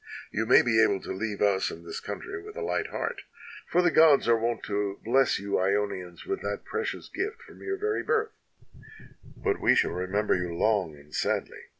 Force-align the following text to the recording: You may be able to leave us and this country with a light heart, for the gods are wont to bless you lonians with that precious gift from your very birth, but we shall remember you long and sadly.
You 0.31 0.47
may 0.47 0.63
be 0.63 0.81
able 0.81 0.99
to 1.01 1.11
leave 1.13 1.43
us 1.43 1.69
and 1.69 1.85
this 1.85 1.99
country 1.99 2.41
with 2.41 2.55
a 2.57 2.63
light 2.63 2.87
heart, 2.87 3.21
for 3.67 3.83
the 3.83 3.91
gods 3.91 4.27
are 4.27 4.35
wont 4.35 4.63
to 4.63 4.99
bless 5.05 5.37
you 5.37 5.51
lonians 5.57 6.25
with 6.25 6.41
that 6.41 6.65
precious 6.65 7.07
gift 7.07 7.43
from 7.43 7.61
your 7.61 7.77
very 7.77 8.01
birth, 8.01 8.31
but 9.37 9.61
we 9.61 9.75
shall 9.75 9.91
remember 9.91 10.33
you 10.33 10.55
long 10.55 10.95
and 10.95 11.13
sadly. 11.13 11.65